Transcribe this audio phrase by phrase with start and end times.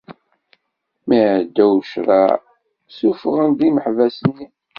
[1.07, 2.33] Mi iεedda ucareε,
[2.89, 4.47] ssufɣen-d imeḥbas-nni.